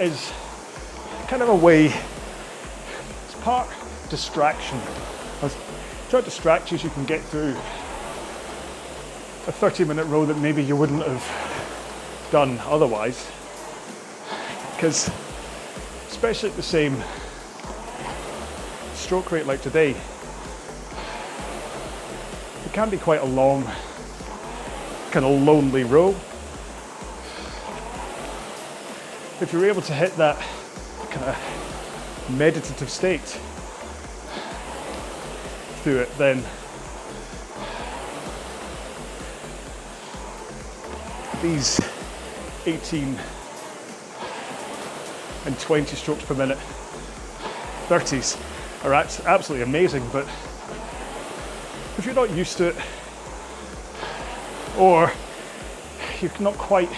[0.00, 0.32] is
[1.28, 1.94] kind of a way,
[3.26, 3.68] it's part
[4.08, 4.80] distraction.
[6.10, 7.50] Try to so you can get through
[9.46, 13.30] a 30 minute row that maybe you wouldn't have done otherwise.
[14.74, 15.08] Because,
[16.08, 17.00] especially at the same
[18.94, 19.90] stroke rate like today,
[22.64, 23.62] it can be quite a long,
[25.12, 26.08] kind of lonely row.
[29.40, 30.44] If you're able to hit that
[31.10, 33.38] kind of meditative state
[35.82, 36.42] through it, then.
[41.42, 41.80] These
[42.66, 43.18] 18
[45.46, 46.58] and 20 strokes per minute
[47.88, 48.38] 30s
[48.84, 50.26] are absolutely amazing, but
[51.96, 52.76] if you're not used to it,
[54.78, 55.10] or
[56.20, 56.90] you've not quite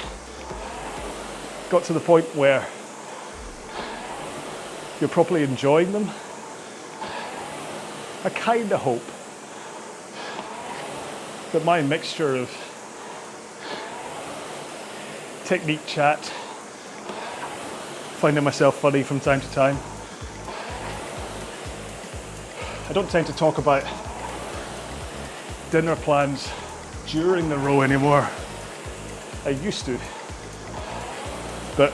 [1.71, 2.67] got to the point where
[5.01, 6.11] you're properly enjoying them,
[8.25, 9.03] I kind of hope
[11.53, 12.49] that my mixture of
[15.45, 16.21] technique chat,
[18.21, 19.77] finding myself funny from time to time.
[22.89, 23.83] I don't tend to talk about
[25.73, 26.49] dinner plans
[27.09, 28.29] during the row anymore.
[29.45, 29.99] I used to,
[31.77, 31.93] but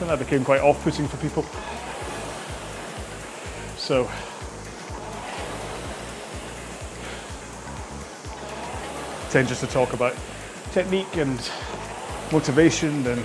[0.00, 1.46] then that became quite off putting for people.
[3.76, 4.10] So,
[9.32, 10.14] tend just to talk about
[10.72, 11.50] technique and
[12.30, 13.24] motivation and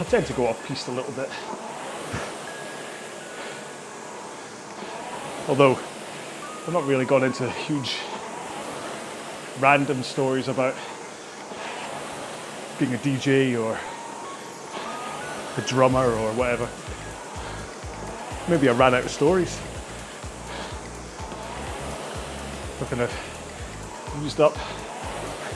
[0.00, 1.30] I tend to go off piste a little bit.
[5.48, 5.78] Although
[6.66, 7.98] I've not really gone into huge
[9.60, 10.74] random stories about
[12.80, 13.78] being a DJ or
[15.56, 16.68] a drummer or whatever.
[18.48, 19.56] Maybe I ran out of stories.
[22.90, 24.58] Kind of used up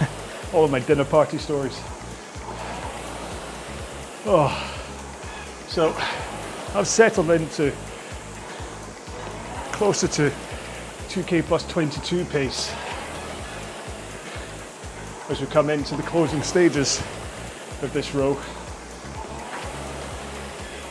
[0.54, 1.76] all of my dinner party stories.
[4.24, 4.54] Oh,
[5.66, 5.92] so
[6.76, 7.72] I've settled into
[9.72, 10.32] closer to
[11.08, 12.72] 2k plus 22 pace
[15.28, 17.00] as we come into the closing stages
[17.82, 18.38] of this row.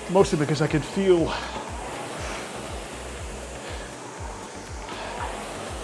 [0.10, 1.34] Mostly because I could feel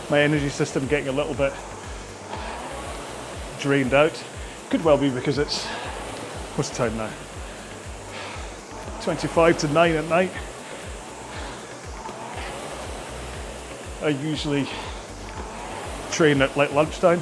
[0.09, 1.53] my energy system getting a little bit
[3.59, 4.23] drained out.
[4.69, 5.65] Could well be because it's,
[6.55, 7.09] what's the time now?
[9.01, 10.31] 25 to 9 at night.
[14.01, 14.67] I usually
[16.11, 17.21] train at like lunchtime,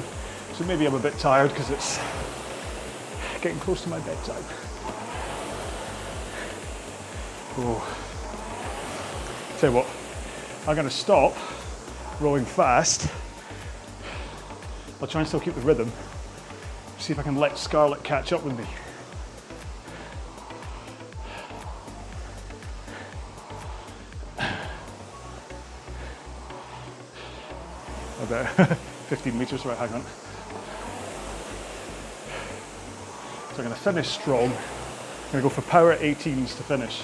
[0.54, 1.98] so maybe I'm a bit tired because it's
[3.42, 4.44] getting close to my bedtime.
[7.58, 7.96] Oh.
[9.58, 9.86] Tell you what,
[10.68, 11.36] I'm going to stop
[12.20, 13.10] rowing fast.
[15.00, 15.92] I'll try and still keep the rhythm.
[16.98, 18.66] See if I can let Scarlett catch up with me.
[28.22, 28.46] About
[29.08, 30.02] 15 meters, right, hang on.
[33.54, 34.46] So I'm going to finish strong.
[34.46, 37.02] I'm going to go for power 18s to finish.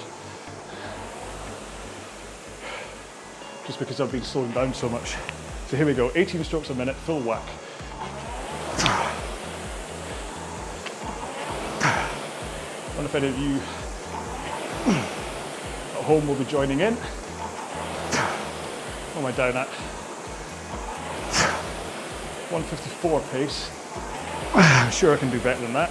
[3.65, 5.15] Just because I've been slowing down so much.
[5.67, 7.41] So here we go, 18 strokes a minute, full whack.
[11.81, 13.55] I wonder if any of you
[15.97, 16.93] at home will be joining in.
[19.13, 19.67] What am I down at?
[22.51, 23.71] 154 pace.
[24.53, 25.89] I'm sure I can do better than that.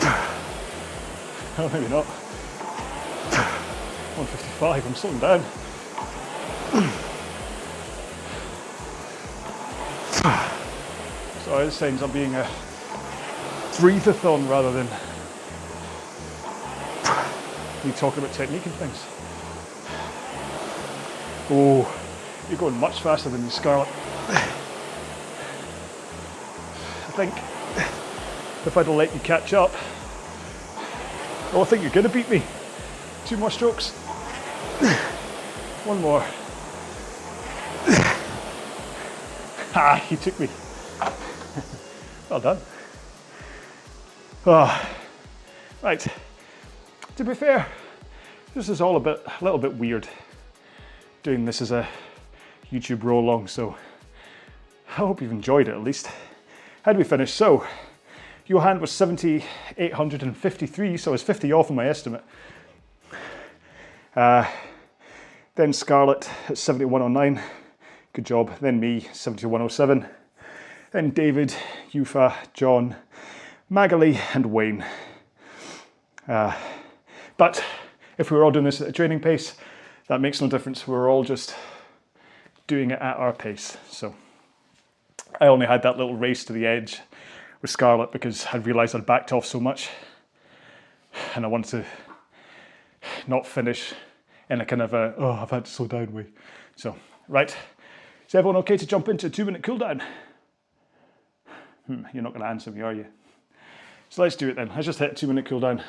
[1.58, 2.04] Oh, maybe not.
[4.16, 5.42] 155, I'm slowing down.
[11.44, 12.48] Sorry, this seems I'm being a
[13.76, 14.86] breathathon rather than
[17.84, 19.04] me talking about technique and things.
[21.50, 21.86] Oh,
[22.48, 23.88] you're going much faster than you, Scarlett.
[27.08, 27.34] I think
[28.66, 29.72] if I'd let you catch up,
[31.52, 32.42] oh, I think you're going to beat me.
[33.26, 33.92] Two more strokes.
[35.86, 36.20] One more.
[39.76, 40.48] ah, he took me.
[42.28, 42.58] well done.
[44.44, 44.88] Oh,
[45.82, 46.04] right.
[47.14, 47.68] To be fair,
[48.52, 50.08] this is all a bit, a little bit weird.
[51.22, 51.86] Doing this as a
[52.72, 53.76] YouTube roll along, so
[54.88, 56.08] I hope you've enjoyed it at least.
[56.82, 57.32] How did we finish?
[57.32, 57.64] So,
[58.46, 62.24] Johan was 7,853, so I was 50 off on my estimate.
[64.16, 64.44] Uh,
[65.56, 67.42] then Scarlett at 7109,
[68.12, 68.52] good job.
[68.60, 70.06] Then me, 7107.
[70.92, 71.54] Then David,
[71.92, 72.94] Yufa, John,
[73.70, 74.84] Magali, and Wayne.
[76.28, 76.54] Uh,
[77.38, 77.64] but
[78.18, 79.56] if we were all doing this at a training pace,
[80.08, 80.86] that makes no difference.
[80.86, 81.56] We're all just
[82.66, 83.78] doing it at our pace.
[83.88, 84.14] So
[85.40, 87.00] I only had that little race to the edge
[87.62, 89.88] with Scarlett because I'd realised I'd backed off so much
[91.34, 91.84] and I wanted to
[93.26, 93.94] not finish
[94.50, 96.26] in a kind of a, oh, I've had to slow down way.
[96.76, 96.96] So,
[97.28, 97.54] right.
[98.28, 100.02] Is everyone okay to jump into a two minute cooldown?
[101.86, 103.06] Hmm, you're not going to answer me, are you?
[104.08, 104.70] So let's do it then.
[104.70, 105.82] I just hit two minute cooldown.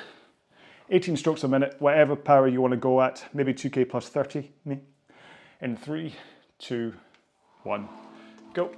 [0.89, 4.51] 18 strokes a minute, whatever power you want to go at, maybe 2k plus 30,
[4.63, 4.79] me.
[5.59, 6.15] In three,
[6.59, 6.93] two,
[7.63, 7.89] one,
[8.53, 8.71] go.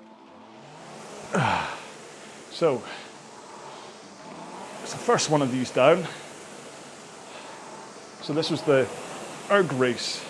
[2.52, 2.82] So,
[4.82, 6.04] it's the first one of these down.
[8.24, 8.88] So this was the
[9.50, 10.24] Ergrace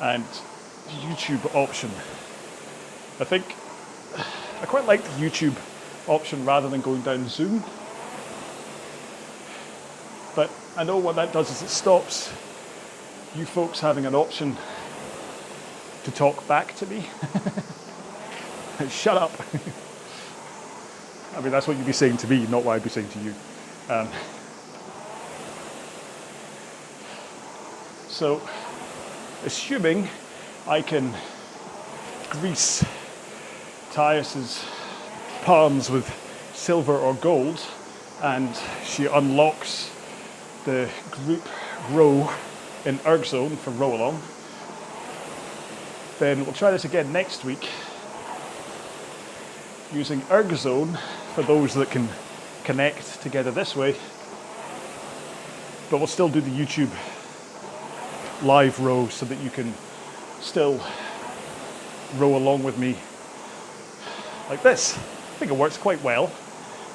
[0.00, 0.24] and
[0.88, 1.90] YouTube option.
[3.20, 3.44] I think
[4.60, 5.56] I quite like the YouTube
[6.06, 7.62] option rather than going down Zoom.
[10.34, 12.32] But I know what that does is it stops
[13.34, 14.56] you folks having an option
[16.04, 17.06] to talk back to me.
[18.88, 19.32] Shut up.
[21.36, 23.18] I mean, that's what you'd be saying to me, not what I'd be saying to
[23.20, 23.34] you.
[23.88, 24.08] Um,
[28.12, 28.42] so,
[29.46, 30.06] assuming
[30.68, 31.14] I can
[32.28, 32.84] grease
[33.90, 34.62] Tyus's
[35.44, 36.06] palms with
[36.52, 37.58] silver or gold,
[38.22, 38.54] and
[38.84, 39.90] she unlocks
[40.66, 41.42] the group
[41.90, 42.30] row
[42.84, 44.22] in ErgZone for row along,
[46.18, 47.66] then we'll try this again next week
[49.90, 50.98] using ErgZone
[51.34, 52.10] for those that can
[52.62, 53.96] connect together this way.
[55.90, 56.90] But we'll still do the YouTube
[58.42, 59.72] live row so that you can
[60.40, 60.80] still
[62.16, 62.96] row along with me
[64.50, 64.96] like this.
[64.96, 65.00] I
[65.38, 66.30] think it works quite well,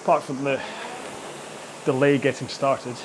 [0.04, 0.60] apart from the
[1.86, 2.95] delay getting started.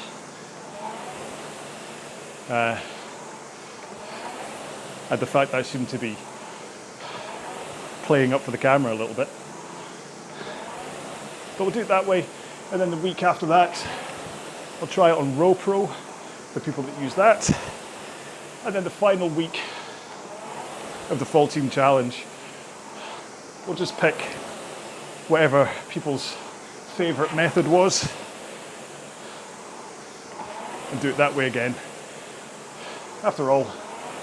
[2.48, 2.78] Uh,
[5.10, 6.16] and the fact that I seem to be
[8.02, 9.28] playing up for the camera a little bit.
[11.56, 12.26] But we'll do it that way,
[12.72, 13.86] and then the week after that,
[14.80, 17.48] I'll try it on RowPro for people that use that.
[18.64, 19.60] And then the final week
[21.10, 22.24] of the Fall Team Challenge,
[23.66, 24.14] we'll just pick
[25.26, 26.32] whatever people's
[26.94, 28.08] favourite method was
[30.92, 31.74] and do it that way again.
[33.24, 33.66] After all,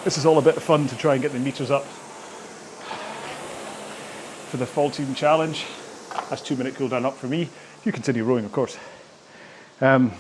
[0.06, 1.84] this is all a bit of fun to try and get the meters up
[4.48, 5.66] for the Fall Team Challenge.
[6.30, 7.50] That's two minute cooldown up for me.
[7.84, 8.78] You continue rowing, of course.
[9.82, 10.14] Um,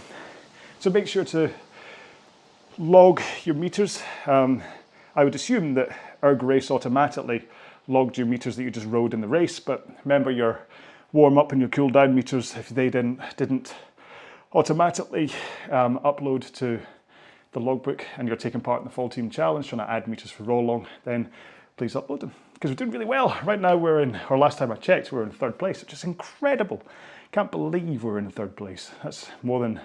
[0.79, 1.51] so make sure to
[2.79, 4.01] log your meters.
[4.25, 4.63] Um,
[5.13, 5.89] I would assume that
[6.23, 7.45] Ergrace automatically
[7.87, 10.61] logged your meters that you just rode in the race, but remember your
[11.11, 13.75] warm up and your cool down meters if they didn't didn't
[14.53, 15.29] automatically
[15.69, 16.79] um, upload to
[17.51, 20.31] the logbook and you're taking part in the Fall Team Challenge, trying to add meters
[20.31, 21.29] for row along, then
[21.75, 23.37] please upload them because we're doing really well.
[23.43, 25.93] Right now we're in, or last time I checked, we are in third place, which
[25.93, 26.81] is incredible.
[27.33, 28.91] Can't believe we're in third place.
[29.03, 29.81] That's more than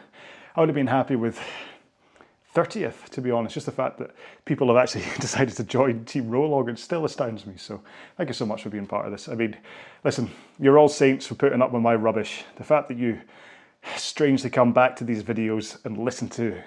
[0.55, 1.41] I would have been happy with
[2.55, 3.55] 30th, to be honest.
[3.55, 4.13] Just the fact that
[4.45, 7.55] people have actually decided to join Team RowAlong, it still astounds me.
[7.57, 7.83] So
[8.17, 9.29] thank you so much for being part of this.
[9.29, 9.57] I mean,
[10.05, 12.45] listen, you're all saints for putting up with my rubbish.
[12.57, 13.21] The fact that you
[13.97, 16.63] strangely come back to these videos and listen to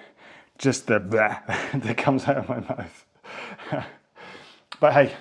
[0.58, 1.38] just the blah
[1.74, 3.06] that comes out of my mouth.
[4.80, 5.14] but hey,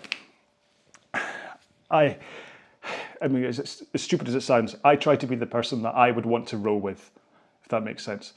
[1.89, 2.17] I,
[3.21, 5.95] I mean, as, as stupid as it sounds, I try to be the person that
[5.95, 7.11] I would want to row with,
[7.63, 8.33] if that makes sense.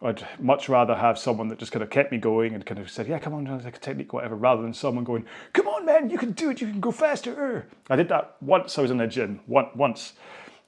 [0.00, 2.88] I'd much rather have someone that just kind of kept me going and kind of
[2.88, 6.08] said, "Yeah, come on, like a technique, whatever," rather than someone going, "Come on, man,
[6.08, 6.60] you can do it.
[6.60, 8.78] You can go faster." I did that once.
[8.78, 9.40] I was in a gym.
[9.46, 10.12] One, once,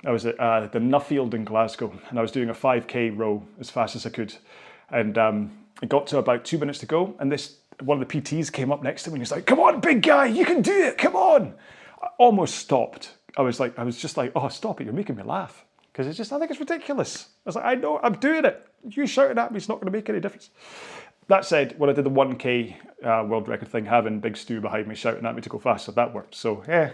[0.04, 3.44] I was at uh, the Nuffield in Glasgow, and I was doing a 5k row
[3.60, 4.34] as fast as I could,
[4.90, 8.20] and um, it got to about two minutes to go, and this one of the
[8.20, 10.60] PTs came up next to me and he's like, "Come on, big guy, you can
[10.60, 10.98] do it.
[10.98, 11.54] Come on."
[12.02, 13.14] I almost stopped.
[13.36, 14.84] I was like, I was just like, "Oh, stop it!
[14.84, 17.26] You're making me laugh." Because it's just, I think it's ridiculous.
[17.44, 18.66] I was like, I know, I'm doing it.
[18.88, 20.50] You shouting at me, it's not going to make any difference.
[21.28, 22.74] That said, when I did the 1K
[23.04, 25.92] uh, world record thing, having Big Stu behind me shouting at me to go faster,
[25.92, 26.34] that worked.
[26.34, 26.92] So, yeah.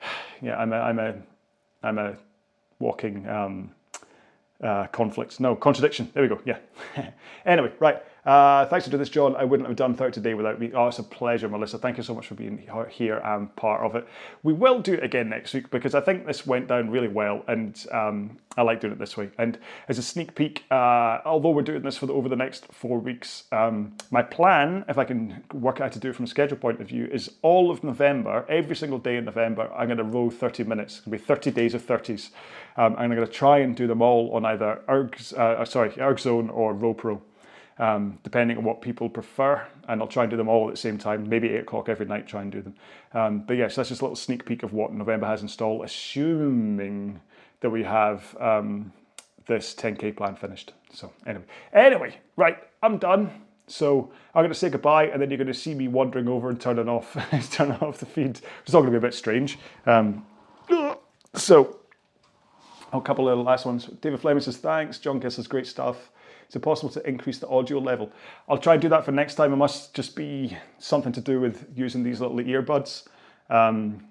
[0.42, 1.14] Yeah, I'm a, I'm a,
[1.82, 2.16] I'm a
[2.78, 3.70] walking um,
[4.62, 5.40] uh, conflict.
[5.40, 6.10] No, contradiction.
[6.12, 6.40] There we go.
[6.44, 6.58] Yeah.
[7.46, 8.02] anyway, right.
[8.24, 9.36] Uh, thanks for doing this, John.
[9.36, 10.70] I wouldn't have done 30 today without me.
[10.72, 11.76] Oh, it's a pleasure, Melissa.
[11.76, 14.08] Thank you so much for being here and part of it.
[14.42, 17.44] We will do it again next week because I think this went down really well
[17.48, 19.28] and um, I like doing it this way.
[19.36, 19.58] And
[19.88, 22.98] as a sneak peek, uh, although we're doing this for the, over the next four
[22.98, 26.56] weeks, um, my plan, if I can work out to do it from a schedule
[26.56, 30.04] point of view, is all of November, every single day in November, I'm going to
[30.04, 31.00] row 30 minutes.
[31.00, 32.30] To be 30 days of 30s.
[32.78, 36.50] Um, I'm going to try and do them all on either Erg, uh, sorry, ErgZone
[36.50, 37.20] or RowPro
[37.78, 39.66] um, depending on what people prefer.
[39.88, 42.06] And I'll try and do them all at the same time, maybe 8 o'clock every
[42.06, 42.74] night, try and do them.
[43.12, 47.20] Um, but yes, that's just a little sneak peek of what November has installed, assuming
[47.60, 48.92] that we have um,
[49.46, 50.72] this 10k plan finished.
[50.92, 53.30] So anyway, anyway, right, I'm done.
[53.66, 56.50] So I'm going to say goodbye, and then you're going to see me wandering over
[56.50, 57.16] and turning off,
[57.50, 58.40] turning off the feed.
[58.64, 59.58] It's all going to be a bit strange.
[59.86, 60.26] Um,
[61.34, 61.78] so
[62.92, 63.86] a couple of last ones.
[63.86, 64.98] David Fleming says thanks.
[64.98, 66.10] John Kiss says great stuff.
[66.48, 68.10] Is it possible to increase the audio level?
[68.48, 69.52] I'll try and do that for next time.
[69.52, 73.04] It must just be something to do with using these little earbuds.
[73.50, 74.06] Um,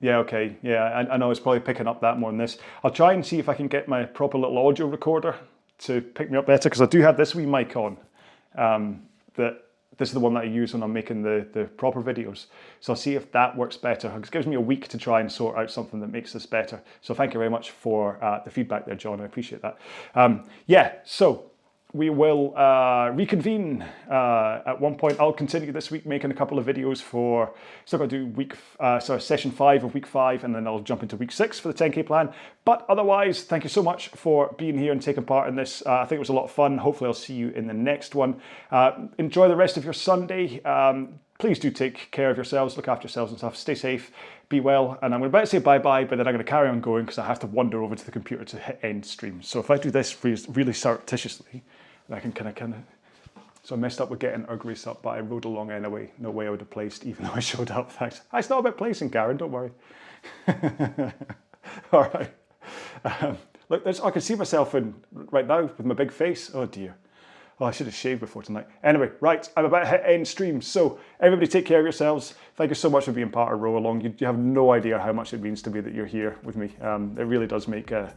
[0.00, 0.56] yeah, okay.
[0.62, 2.58] Yeah, I, I, know it's probably picking up that more than this.
[2.84, 5.34] I'll try and see if I can get my proper little audio recorder
[5.78, 7.96] to pick me up better because I do have this wee mic on
[8.56, 9.02] um,
[9.34, 9.62] that
[9.98, 12.46] this is the one that I use when I'm making the, the proper videos.
[12.80, 14.08] So I'll see if that works better.
[14.16, 16.80] It gives me a week to try and sort out something that makes this better.
[17.02, 19.20] So thank you very much for uh, the feedback there, John.
[19.20, 19.78] I appreciate that.
[20.14, 21.50] Um, yeah, so
[21.94, 25.18] we will uh, reconvene uh, at one point.
[25.18, 27.54] I'll continue this week making a couple of videos for,
[27.86, 30.80] still got to do week, uh, sorry, session five of week five, and then I'll
[30.80, 32.30] jump into week six for the 10K plan.
[32.66, 35.82] But otherwise, thank you so much for being here and taking part in this.
[35.86, 36.76] Uh, I think it was a lot of fun.
[36.76, 38.42] Hopefully I'll see you in the next one.
[38.70, 40.62] Uh, enjoy the rest of your Sunday.
[40.64, 43.56] Um, please do take care of yourselves, look after yourselves and stuff.
[43.56, 44.10] Stay safe,
[44.50, 44.98] be well.
[45.00, 47.04] And I'm about to say bye bye, but then I'm going to carry on going
[47.04, 49.40] because I have to wander over to the computer to hit end stream.
[49.42, 51.62] So if I do this really surreptitiously,
[52.08, 52.80] and I can kind of kind of
[53.62, 56.10] So I messed up with getting grease up, but I rode along anyway.
[56.18, 57.92] No way I would have placed, even though I showed up.
[57.92, 58.22] Thanks.
[58.32, 59.70] It's not about placing, Karen, don't worry.
[61.92, 62.30] All right.
[63.04, 63.38] Um,
[63.68, 66.50] look, I can see myself in right now with my big face.
[66.54, 66.96] Oh dear.
[67.60, 68.68] Oh, I should have shaved before tonight.
[68.84, 70.60] Anyway, right, I'm about to hit end stream.
[70.62, 72.34] So everybody take care of yourselves.
[72.56, 74.00] Thank you so much for being part of Row Along.
[74.00, 76.56] You, you have no idea how much it means to me that you're here with
[76.56, 76.74] me.
[76.80, 78.08] Um, it really does make, uh,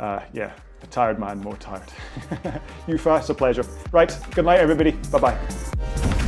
[0.00, 1.92] uh, yeah, a tired man more tired.
[2.88, 3.64] you first, a pleasure.
[3.92, 4.92] Right, good night everybody.
[5.12, 6.19] Bye-bye.